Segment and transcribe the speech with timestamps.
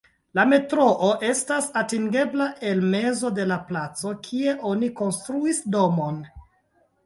[0.37, 6.23] La metroo estas atingebla el mezo de la placo, kie oni konstruis domon.